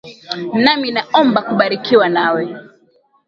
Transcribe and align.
Nami 0.63 0.87
naomba 0.95 1.39
kubarikiwa 1.47 2.05
nawe. 2.15 2.43